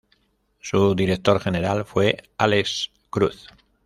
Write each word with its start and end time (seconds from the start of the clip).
Su 0.59 0.95
director 0.95 1.39
general 1.39 1.85
fue 1.85 2.23
Álex 2.39 2.89
Cruz. 3.11 3.45